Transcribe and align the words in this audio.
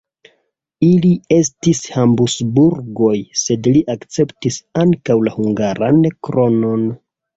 Ili 0.85 1.09
estis 1.35 1.81
Habsburgoj, 1.97 3.13
sed 3.41 3.69
li 3.75 3.83
akceptis 3.97 4.59
ankaŭ 4.85 5.21
la 5.29 5.35
hungaran 5.41 6.01
kronon. 6.29 6.89